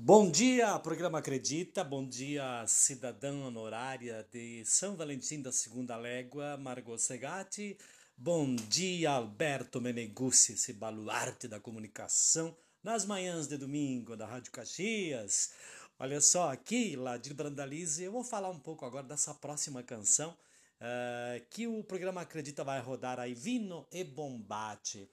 [0.00, 1.82] Bom dia, programa Acredita.
[1.82, 7.76] Bom dia, cidadã honorária de São Valentim da Segunda Légua, Margot Segatti.
[8.16, 15.50] Bom dia, Alberto Meneguzzi, esse baluarte da comunicação, nas manhãs de domingo da Rádio Caxias.
[15.98, 20.30] Olha só, aqui, lá de Brandalize, eu vou falar um pouco agora dessa próxima canção
[20.30, 25.10] uh, que o programa Acredita vai rodar aí, Vino e Bombate.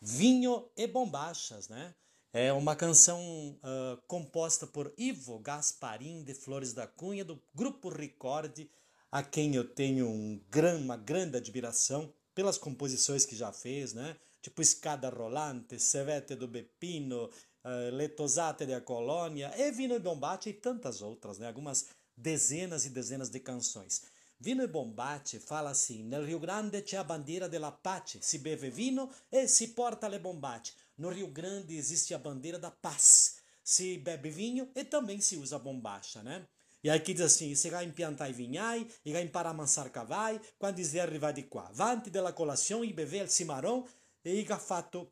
[0.00, 1.92] Vinho e Bombachas, né?
[2.32, 3.18] É uma canção
[3.62, 8.70] uh, composta por Ivo Gasparim de Flores da Cunha, do Grupo Recorde,
[9.10, 14.14] a quem eu tenho um gran, uma grande admiração pelas composições que já fez, né?
[14.42, 20.52] Tipo Escada Rolante, Sevete do Bepino, uh, Letosate da Colônia, e Vino e Bombate e
[20.52, 21.48] tantas outras, né?
[21.48, 24.02] Algumas dezenas e dezenas de canções.
[24.40, 28.70] Vino e Bombate fala assim: Nel Rio Grande c'è a bandiera della pace, si beve
[28.70, 30.72] vino e si porta le bombate.
[30.96, 35.58] No Rio Grande existe a bandeira da paz, se bebe vinho e também se usa
[35.58, 36.46] bombacha, né?
[36.84, 40.94] E aqui diz assim: se vai impiantar vinhai, e vai imparar mansar cavai, quando is
[40.94, 43.84] arriva di qua, vanti della colazione e beve il cimarrão
[44.24, 45.10] e gafato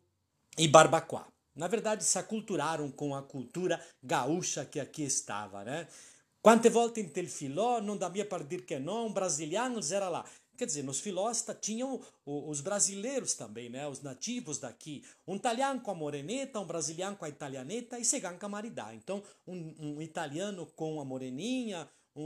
[0.57, 1.27] e barbacoa.
[1.57, 5.89] Na verdade, se aculturaram com a cultura gaúcha que aqui estava, né?
[6.43, 10.25] Quante volte in tel filó, não dá para dir que não, brasilianos era lá.
[10.57, 13.87] Quer dizer, nos filós tinham os brasileiros também, né?
[13.87, 15.05] Os nativos daqui.
[15.27, 18.95] Um italiano com a moreneta, um brasiliano com a italianeta e cegan com a maridá.
[18.95, 22.23] Então, um, um, italiano com a moreninha, um,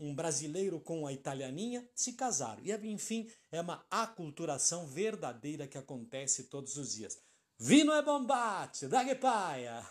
[0.00, 2.62] um, um, brasileiro com a italianinha se casaram.
[2.64, 7.18] E, enfim, é uma aculturação verdadeira que acontece todos os dias.
[7.58, 9.86] Vino é bombate, dá que paia!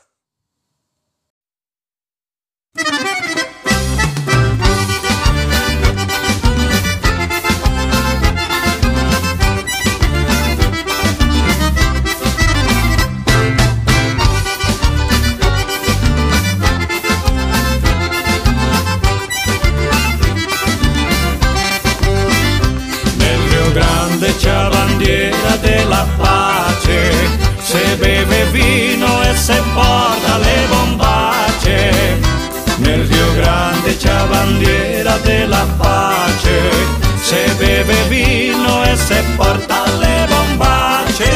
[39.07, 41.35] Se porta le bombace.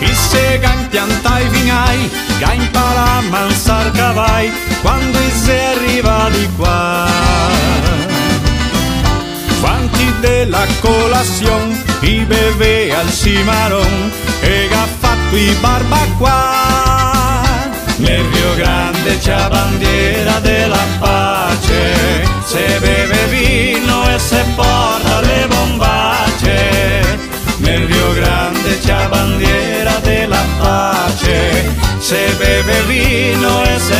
[0.00, 4.52] E se gan pianta i vignai, gan para mansar cavai,
[4.82, 7.06] quando si arriva di qua
[10.22, 11.62] de la colación
[12.02, 14.12] y bebé al cimarrón,
[14.42, 14.68] he
[15.00, 16.55] fatto y barbacoa.
[32.06, 33.94] se bebe vino ese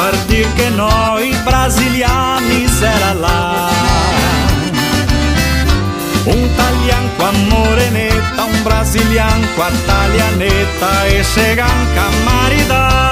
[0.00, 3.70] a partir que nós brasilianos era lá
[6.26, 13.10] Um italiano com a moreneta, um brasiliano com a italianeta E chegam com a maridade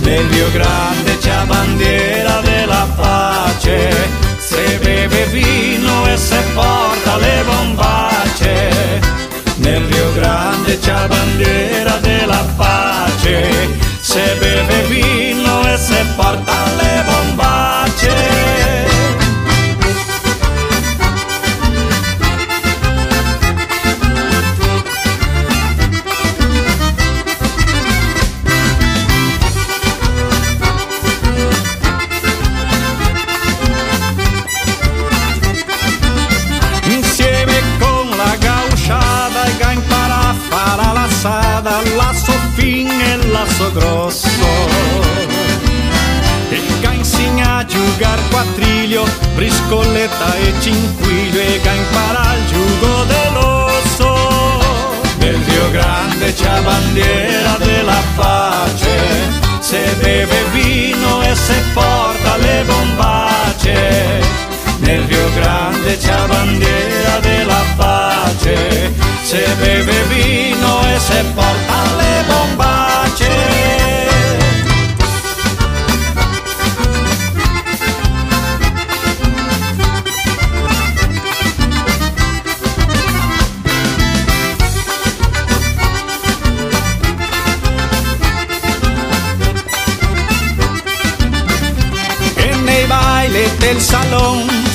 [0.00, 3.90] Nel Rio Grande c'è a bandiera della pace.
[4.38, 9.00] Se beve vino e se porta le bombace.
[9.56, 13.78] Nel Rio Grande c'è a bandiera della pace.
[14.02, 14.73] Se beve
[16.14, 18.14] vino e se porta le bombace.
[36.86, 44.33] Insieme con la gauchada e gain para fare lasso fin e lasso grosso
[47.74, 49.04] giocare quattriglio,
[49.34, 54.60] briscolletta e cinquiglio E ga impara il giugo dell'osso
[55.18, 58.98] Nel Rio Grande c'è bandiera della pace
[59.60, 64.20] Se beve vino e se porta le bombace.
[64.78, 66.73] Nel Rio Grande c'è bandiera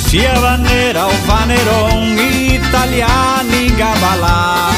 [0.10, 4.72] sia vanera o vaneron, italiani gabalà.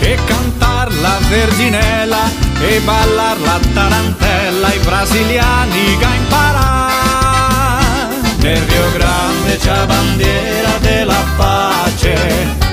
[0.00, 2.24] E cantar la verginella
[2.60, 8.08] e ballar la tarantella, i brasiliani ga imparar.
[8.42, 12.16] Nel Rio Grande c'è bandiera della pace,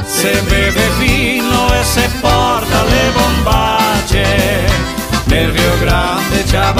[0.05, 4.91] se beve vino e se porta le bombace
[5.31, 6.70] nel Rio Grande c'è